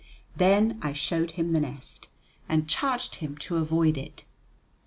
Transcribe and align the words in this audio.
Then 0.35 0.79
I 0.81 0.93
showed 0.93 1.29
him 1.37 1.51
the 1.53 1.59
nest, 1.59 2.07
and 2.49 2.67
charged 2.67 3.17
him 3.17 3.37
to 3.37 3.57
avoid 3.57 3.99
it. 3.99 4.25